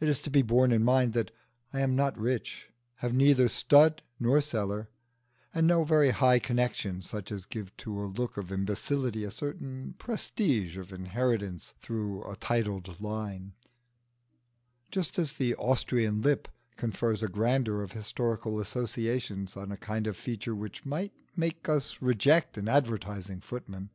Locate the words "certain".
9.30-9.94